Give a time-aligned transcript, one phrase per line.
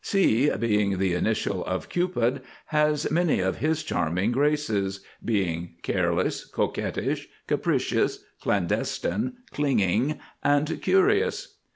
[0.03, 7.27] C, being the initial of Cupid, has many of his charming graces, being Careless, Coquettish,
[7.45, 11.59] Capricious, Clandestine, Clinging, and Curious.